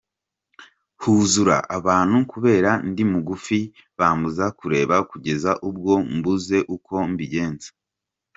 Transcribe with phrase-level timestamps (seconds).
[1.01, 3.59] huzura abantu kubera ndi mugufi
[3.97, 7.69] bambuza kureba kugeza ubwo mbuze uko mbigenza.